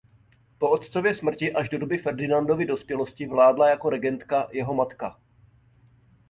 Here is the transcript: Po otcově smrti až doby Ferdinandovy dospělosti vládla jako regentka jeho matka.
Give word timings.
Po 0.59 0.69
otcově 0.69 1.15
smrti 1.15 1.53
až 1.53 1.69
doby 1.69 1.97
Ferdinandovy 1.97 2.65
dospělosti 2.65 3.27
vládla 3.27 3.69
jako 3.69 3.89
regentka 3.89 4.47
jeho 4.51 4.73
matka. 4.73 5.17